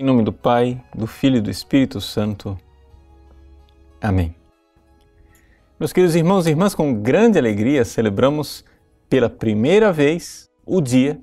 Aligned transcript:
Em 0.00 0.04
nome 0.04 0.22
do 0.22 0.32
Pai, 0.32 0.80
do 0.94 1.08
Filho 1.08 1.38
e 1.38 1.40
do 1.40 1.50
Espírito 1.50 2.00
Santo. 2.00 2.56
Amém. 4.00 4.32
Meus 5.76 5.92
queridos 5.92 6.14
irmãos 6.14 6.46
e 6.46 6.50
irmãs, 6.50 6.72
com 6.72 7.02
grande 7.02 7.36
alegria 7.36 7.84
celebramos 7.84 8.64
pela 9.10 9.28
primeira 9.28 9.92
vez 9.92 10.48
o 10.64 10.80
dia 10.80 11.20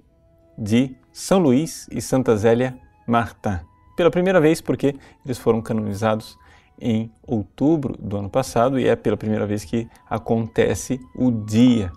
de 0.57 0.93
São 1.13 1.39
Luís 1.39 1.87
e 1.89 2.01
Santa 2.01 2.35
Zélia 2.35 2.77
Martin. 3.07 3.61
Pela 3.95 4.11
primeira 4.11 4.41
vez 4.41 4.59
porque 4.59 4.93
eles 5.23 5.37
foram 5.37 5.61
canonizados 5.61 6.37
em 6.77 7.09
outubro 7.25 7.95
do 7.97 8.17
ano 8.17 8.29
passado 8.29 8.77
e 8.77 8.85
é 8.85 8.97
pela 8.97 9.15
primeira 9.15 9.47
vez 9.47 9.63
que 9.63 9.87
acontece 10.09 10.99
o 11.15 11.31
dia 11.31 11.93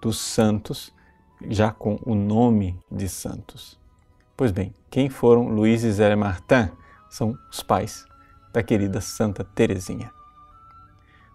dos 0.00 0.20
santos, 0.20 0.94
já 1.48 1.72
com 1.72 1.98
o 2.06 2.14
nome 2.14 2.78
de 2.88 3.08
santos. 3.08 3.81
Pois 4.42 4.50
bem, 4.50 4.74
quem 4.90 5.08
foram 5.08 5.46
Luís 5.46 5.84
e 5.84 5.92
Zélia 5.92 6.16
Martin? 6.16 6.68
São 7.08 7.38
os 7.48 7.62
pais 7.62 8.04
da 8.52 8.60
querida 8.60 9.00
Santa 9.00 9.44
Teresinha. 9.44 10.10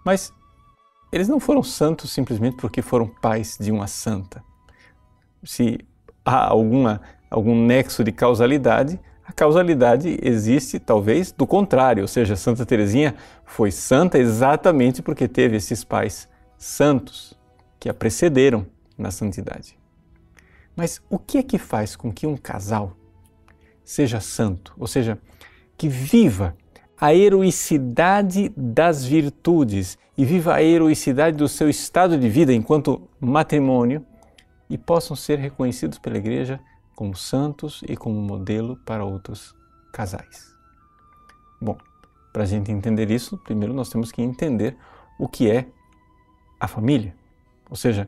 Mas 0.04 0.34
eles 1.10 1.30
não 1.30 1.40
foram 1.40 1.64
santos 1.64 2.12
simplesmente 2.12 2.58
porque 2.58 2.82
foram 2.82 3.08
pais 3.08 3.58
de 3.58 3.72
uma 3.72 3.88
santa. 3.88 4.44
Se 5.42 5.80
há 6.26 6.50
alguma, 6.50 7.00
algum 7.32 7.56
nexo 7.66 8.04
de 8.04 8.12
causalidade, 8.12 9.00
a 9.26 9.32
causalidade 9.32 10.20
existe 10.22 10.78
talvez 10.78 11.32
do 11.32 11.48
contrário, 11.48 12.02
ou 12.02 12.10
seja, 12.10 12.36
Santa 12.36 12.66
Teresinha 12.66 13.16
foi 13.46 13.72
santa 13.72 14.20
exatamente 14.20 15.02
porque 15.02 15.30
teve 15.30 15.56
esses 15.56 15.82
pais 15.82 16.28
santos 16.58 17.40
que 17.80 17.88
a 17.88 17.94
precederam 17.94 18.68
na 18.98 19.12
santidade. 19.12 19.78
Mas 20.78 21.02
o 21.10 21.18
que 21.18 21.40
é 21.40 21.44
que 21.44 21.58
faz 21.58 21.96
com 21.96 22.14
que 22.14 22.28
um 22.28 22.38
casal 22.38 22.96
seja 23.84 24.20
santo, 24.20 24.76
ou 24.78 24.86
seja, 24.86 25.18
que 25.76 25.90
viva 25.90 26.56
a 27.00 27.16
heroicidade 27.16 28.50
das 28.56 29.04
virtudes 29.04 29.98
e 30.16 30.24
viva 30.24 30.54
a 30.54 30.64
heroicidade 30.64 31.36
do 31.36 31.48
seu 31.48 31.68
estado 31.68 32.18
de 32.18 32.30
vida 32.30 32.54
enquanto 32.54 33.10
matrimônio 33.20 34.06
e 34.70 34.78
possam 34.78 35.16
ser 35.16 35.40
reconhecidos 35.40 35.98
pela 35.98 36.18
Igreja 36.18 36.60
como 36.96 37.16
santos 37.16 37.82
e 37.88 37.98
como 37.98 38.22
modelo 38.22 38.78
para 38.86 39.04
outros 39.04 39.56
casais. 39.92 40.56
Bom, 41.60 41.78
para 42.32 42.44
a 42.44 42.46
gente 42.48 42.72
entender 42.72 43.10
isso, 43.10 43.36
primeiro 43.38 43.74
nós 43.74 43.90
temos 43.90 44.12
que 44.12 44.22
entender 44.22 44.78
o 45.20 45.28
que 45.28 45.50
é 45.50 45.66
a 46.60 46.68
família. 46.68 47.16
Ou 47.70 47.76
seja, 47.76 48.08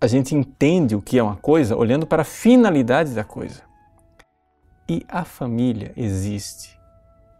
a 0.00 0.06
gente 0.06 0.34
entende 0.34 0.94
o 0.94 1.02
que 1.02 1.18
é 1.18 1.22
uma 1.22 1.36
coisa 1.36 1.76
olhando 1.76 2.06
para 2.06 2.22
a 2.22 2.24
finalidade 2.24 3.14
da 3.14 3.24
coisa. 3.24 3.62
E 4.88 5.04
a 5.08 5.24
família 5.24 5.92
existe 5.96 6.78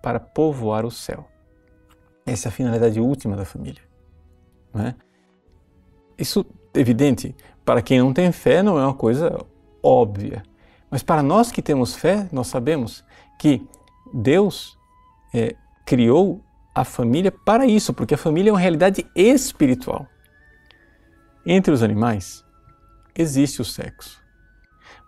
para 0.03 0.19
povoar 0.19 0.85
o 0.85 0.91
céu. 0.91 1.27
Essa 2.27 2.49
é 2.49 2.51
a 2.51 2.53
finalidade 2.53 3.01
última 3.01 3.37
da 3.37 3.45
família. 3.45 3.81
Não 4.75 4.85
é? 4.85 4.95
Isso, 6.19 6.45
evidente, 6.75 7.35
para 7.65 7.81
quem 7.81 8.01
não 8.01 8.13
tem 8.13 8.31
fé, 8.33 8.63
não 8.63 8.79
é 8.79 8.85
uma 8.85 8.95
coisa 8.95 9.39
óbvia. 9.83 10.43
Mas 10.91 11.03
para 11.03 11.23
nós 11.23 11.53
que 11.53 11.63
temos 11.63 11.95
fé, 11.95 12.29
nós 12.33 12.49
sabemos 12.49 13.05
que 13.39 13.67
Deus 14.13 14.77
é, 15.33 15.55
criou 15.87 16.43
a 16.75 16.85
família 16.85 17.31
para 17.31 17.67
isso, 17.67 17.95
porque 17.95 18.15
a 18.15 18.19
família 18.19 18.51
é 18.51 18.53
uma 18.53 18.59
realidade 18.59 19.07
espiritual. 19.15 20.07
Entre 21.47 21.73
os 21.73 21.83
animais 21.83 22.45
existe 23.15 23.61
o 23.61 23.65
sexo, 23.65 24.21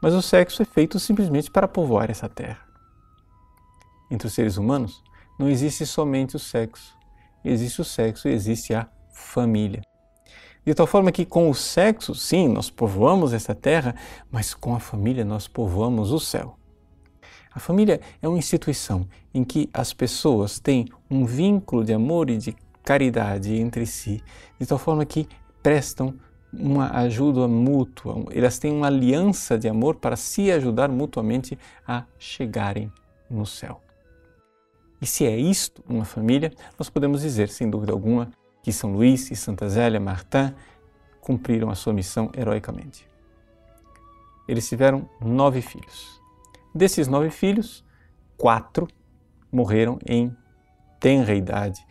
mas 0.03 0.15
o 0.15 0.23
sexo 0.23 0.62
é 0.62 0.65
feito 0.65 0.98
simplesmente 0.98 1.51
para 1.51 1.69
povoar 1.69 2.11
essa 2.11 2.29
terra 2.29 2.70
entre 4.11 4.27
os 4.27 4.34
seres 4.34 4.57
humanos, 4.57 5.03
não 5.39 5.48
existe 5.48 5.87
somente 5.87 6.35
o 6.35 6.39
sexo. 6.39 6.98
Existe 7.45 7.80
o 7.80 7.85
sexo 7.85 8.29
e 8.29 8.33
existe 8.33 8.74
a 8.74 8.89
família. 9.13 9.83
De 10.67 10.74
tal 10.74 10.86
forma 10.86 11.11
que 11.13 11.24
com 11.24 11.48
o 11.48 11.55
sexo, 11.55 12.14
sim, 12.14 12.48
nós 12.48 12.69
povoamos 12.69 13.33
essa 13.33 13.55
terra, 13.55 13.95
mas 14.30 14.53
com 14.53 14.74
a 14.74 14.80
família 14.80 15.24
nós 15.24 15.48
povoamos 15.48 16.11
o 16.11 16.20
céu. 16.20 16.57
A 17.53 17.58
família 17.58 18.01
é 18.20 18.29
uma 18.29 18.39
instituição 18.39 19.08
em 19.33 19.42
que 19.42 19.70
as 19.73 19.92
pessoas 19.92 20.58
têm 20.58 20.86
um 21.11 21.24
vínculo 21.24 21.85
de 21.85 21.95
amor 21.95 22.29
e 22.29 22.36
de 22.36 22.55
caridade 22.85 23.55
entre 23.55 23.86
si, 23.86 24.23
de 24.58 24.67
tal 24.67 24.79
forma 24.79 25.05
que 25.07 25.27
prestam 25.63 26.14
uma 26.52 26.90
ajuda 26.98 27.46
mútua, 27.46 28.24
elas 28.33 28.58
têm 28.58 28.72
uma 28.72 28.86
aliança 28.86 29.58
de 29.58 29.68
amor 29.68 29.96
para 29.96 30.16
se 30.16 30.50
ajudar 30.50 30.88
mutuamente 30.88 31.58
a 31.86 32.05
chegarem 32.18 32.92
no 33.30 33.46
céu. 33.46 33.80
E 35.00 35.06
se 35.06 35.24
é 35.24 35.36
isto 35.36 35.83
uma 35.88 36.05
família, 36.05 36.52
nós 36.78 36.90
podemos 36.90 37.22
dizer, 37.22 37.48
sem 37.48 37.70
dúvida 37.70 37.92
alguma, 37.92 38.30
que 38.62 38.72
São 38.72 38.92
Luís 38.92 39.30
e 39.30 39.36
Santa 39.36 39.68
Zélia 39.68 40.00
Martin 40.00 40.55
cumpriram 41.20 41.70
a 41.70 41.74
sua 41.74 41.92
missão 41.92 42.30
heroicamente. 42.36 43.08
Eles 44.46 44.68
tiveram 44.68 45.08
nove 45.20 45.62
filhos. 45.62 46.20
Desses 46.74 47.08
nove 47.08 47.30
filhos, 47.30 47.84
quatro 48.36 48.88
morreram 49.50 49.98
em 50.06 50.36
tenra 50.98 51.34
idade, 51.34 51.84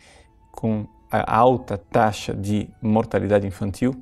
com 0.52 0.86
a 1.10 1.36
alta 1.36 1.76
taxa 1.76 2.32
de 2.32 2.68
mortalidade 2.80 3.46
infantil. 3.46 3.94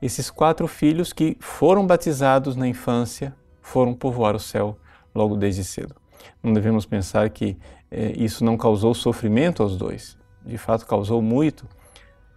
Esses 0.00 0.30
quatro 0.30 0.68
filhos 0.68 1.12
que 1.12 1.36
foram 1.40 1.86
batizados 1.86 2.54
na 2.54 2.68
infância 2.68 3.34
foram 3.60 3.94
povoar 3.94 4.36
o 4.36 4.40
céu 4.40 4.78
logo 5.14 5.36
desde 5.36 5.64
cedo. 5.64 5.94
Não 6.42 6.52
devemos 6.52 6.86
pensar 6.86 7.28
que 7.30 7.56
é, 7.90 8.12
isso 8.16 8.44
não 8.44 8.56
causou 8.56 8.94
sofrimento 8.94 9.62
aos 9.62 9.76
dois. 9.76 10.16
De 10.44 10.56
fato, 10.56 10.86
causou 10.86 11.20
muito. 11.20 11.66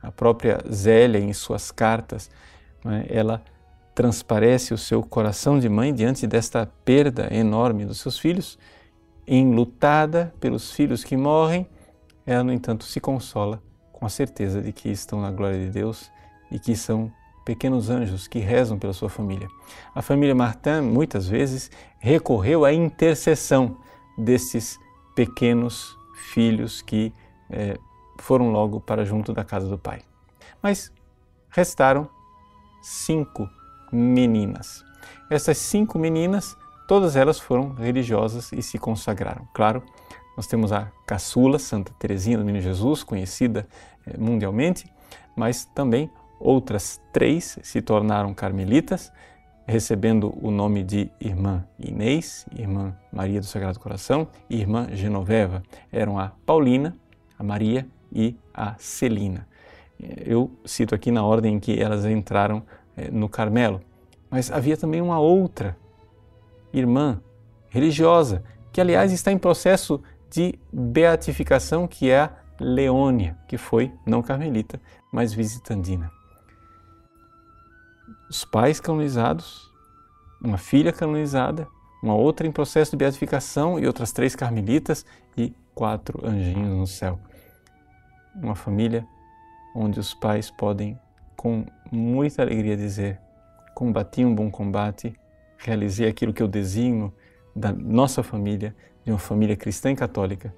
A 0.01 0.11
própria 0.11 0.59
Zélia, 0.71 1.19
em 1.19 1.33
suas 1.33 1.71
cartas, 1.71 2.29
né, 2.83 3.05
ela 3.07 3.43
transparece 3.93 4.73
o 4.73 4.77
seu 4.77 5.03
coração 5.03 5.59
de 5.59 5.69
mãe 5.69 5.93
diante 5.93 6.25
desta 6.25 6.65
perda 6.83 7.27
enorme 7.31 7.85
dos 7.85 7.99
seus 7.99 8.17
filhos. 8.17 8.57
Enlutada 9.27 10.33
pelos 10.39 10.71
filhos 10.71 11.03
que 11.03 11.15
morrem, 11.15 11.67
ela, 12.25 12.43
no 12.43 12.51
entanto, 12.51 12.85
se 12.85 12.99
consola 12.99 13.61
com 13.91 14.05
a 14.05 14.09
certeza 14.09 14.61
de 14.61 14.71
que 14.71 14.89
estão 14.89 15.21
na 15.21 15.31
glória 15.31 15.59
de 15.59 15.69
Deus 15.69 16.09
e 16.49 16.57
que 16.57 16.75
são 16.75 17.11
pequenos 17.43 17.89
anjos 17.89 18.27
que 18.27 18.39
rezam 18.39 18.77
pela 18.77 18.93
sua 18.93 19.09
família. 19.09 19.47
A 19.93 20.01
família 20.01 20.35
Martin, 20.35 20.81
muitas 20.81 21.27
vezes, 21.27 21.71
recorreu 21.99 22.65
à 22.65 22.73
intercessão 22.73 23.77
desses 24.17 24.79
pequenos 25.15 25.97
filhos 26.33 26.81
que 26.81 27.13
é, 27.49 27.77
foram 28.19 28.51
logo 28.51 28.79
para 28.79 29.03
junto 29.03 29.33
da 29.33 29.43
casa 29.43 29.67
do 29.67 29.77
pai. 29.77 30.01
Mas 30.61 30.91
restaram 31.49 32.09
cinco 32.81 33.49
meninas. 33.91 34.83
Essas 35.29 35.57
cinco 35.57 35.97
meninas, 35.97 36.55
todas 36.87 37.15
elas 37.15 37.39
foram 37.39 37.73
religiosas 37.73 38.51
e 38.51 38.61
se 38.61 38.77
consagraram. 38.77 39.47
Claro, 39.53 39.83
nós 40.35 40.47
temos 40.47 40.71
a 40.71 40.91
caçula, 41.05 41.59
Santa 41.59 41.91
Teresinha 41.99 42.37
do 42.37 42.45
Menino 42.45 42.63
Jesus, 42.63 43.03
conhecida 43.03 43.67
é, 44.05 44.17
mundialmente, 44.17 44.91
mas 45.35 45.65
também 45.65 46.09
outras 46.41 46.99
três 47.13 47.57
se 47.61 47.81
tornaram 47.81 48.33
carmelitas 48.33 49.11
recebendo 49.67 50.33
o 50.41 50.51
nome 50.51 50.83
de 50.83 51.09
Irmã 51.19 51.65
Inês, 51.79 52.45
Irmã 52.53 52.95
Maria 53.11 53.39
do 53.39 53.45
Sagrado 53.45 53.79
Coração 53.79 54.27
e 54.49 54.59
Irmã 54.59 54.87
Genoveva. 54.91 55.63
Eram 55.91 56.19
a 56.19 56.31
Paulina, 56.45 56.95
a 57.37 57.43
Maria 57.43 57.87
e 58.11 58.35
a 58.53 58.75
Celina. 58.77 59.47
Eu 59.99 60.51
cito 60.65 60.95
aqui 60.95 61.11
na 61.11 61.23
ordem 61.23 61.55
em 61.55 61.59
que 61.59 61.79
elas 61.79 62.05
entraram 62.05 62.63
eh, 62.97 63.09
no 63.11 63.29
Carmelo. 63.29 63.81
Mas 64.29 64.51
havia 64.51 64.75
também 64.75 65.01
uma 65.01 65.19
outra 65.19 65.77
irmã 66.73 67.21
religiosa, 67.69 68.43
que 68.71 68.81
aliás 68.81 69.11
está 69.11 69.31
em 69.31 69.37
processo 69.37 70.01
de 70.29 70.55
beatificação, 70.71 71.87
que 71.87 72.09
é 72.09 72.21
a 72.21 72.31
Leônia, 72.59 73.37
que 73.47 73.57
foi 73.57 73.91
não 74.05 74.21
carmelita, 74.21 74.81
mas 75.11 75.33
visitandina 75.33 76.11
os 78.29 78.45
pais 78.45 78.79
canonizados, 78.79 79.71
uma 80.41 80.57
filha 80.57 80.91
canonizada, 80.91 81.67
uma 82.01 82.15
outra 82.15 82.47
em 82.47 82.51
processo 82.51 82.91
de 82.91 82.97
beatificação 82.97 83.79
e 83.79 83.85
outras 83.85 84.11
três 84.11 84.35
carmelitas 84.35 85.05
e 85.37 85.53
quatro 85.75 86.25
anjinhos 86.25 86.77
no 86.77 86.87
céu. 86.87 87.19
Uma 88.35 88.55
família 88.55 89.05
onde 89.75 89.99
os 89.99 90.13
pais 90.13 90.49
podem, 90.49 90.99
com 91.35 91.65
muita 91.91 92.41
alegria, 92.41 92.75
dizer: 92.75 93.19
combati 93.75 94.25
um 94.25 94.33
bom 94.33 94.49
combate, 94.49 95.15
realizei 95.57 96.07
aquilo 96.07 96.33
que 96.33 96.41
eu 96.41 96.47
designo 96.47 97.13
da 97.55 97.71
nossa 97.71 98.23
família, 98.23 98.75
de 99.03 99.11
uma 99.11 99.19
família 99.19 99.55
cristã 99.55 99.91
e 99.91 99.95
católica, 99.95 100.53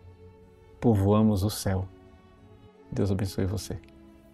povoamos 0.79 1.43
o 1.43 1.49
céu. 1.49 1.87
Deus 2.91 3.11
abençoe 3.11 3.45
você. 3.45 3.79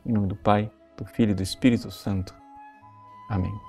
Em 0.05 0.11
nome 0.11 0.27
do 0.27 0.35
Pai, 0.35 0.71
do 0.97 1.05
Filho 1.05 1.31
e 1.31 1.35
do 1.35 1.43
Espírito 1.43 1.91
Santo. 1.91 2.38
Amém. 3.29 3.59